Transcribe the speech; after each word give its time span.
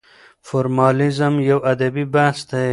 فورمالېزم 0.47 1.33
يو 1.49 1.59
ادبي 1.71 2.05
بحث 2.13 2.39
دی. 2.49 2.69